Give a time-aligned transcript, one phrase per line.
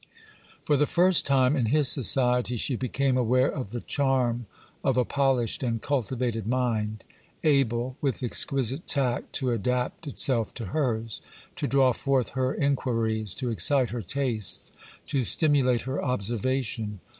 [0.63, 4.47] For the first time, in his society, she became aware of the charm
[4.83, 7.03] of a polished and cultivated mind;
[7.43, 11.21] able, with exquisite tact, to adapt itself to hers;
[11.55, 14.71] to draw forth her inquiries; to excite her tastes;
[15.05, 16.99] to stimulate her observation.